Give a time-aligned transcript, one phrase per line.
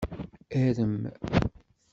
[0.61, 0.95] Arem!